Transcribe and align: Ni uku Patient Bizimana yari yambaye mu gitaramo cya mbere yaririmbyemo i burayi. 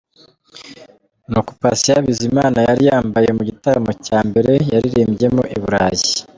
Ni 1.29 1.35
uku 1.41 1.51
Patient 1.61 2.03
Bizimana 2.07 2.59
yari 2.67 2.83
yambaye 2.89 3.29
mu 3.37 3.41
gitaramo 3.49 3.91
cya 4.05 4.19
mbere 4.29 4.53
yaririmbyemo 4.73 5.41
i 5.55 5.57
burayi. 5.61 6.05